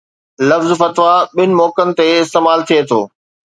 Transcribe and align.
لفظ 0.49 0.71
فتويٰ 0.79 1.17
ٻن 1.35 1.49
موقعن 1.59 1.89
تي 1.97 2.05
استعمال 2.23 2.59
ٿئي 2.67 2.81
ٿو 2.89 2.99